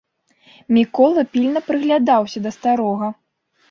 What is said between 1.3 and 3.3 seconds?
пільна прыглядаўся да старога.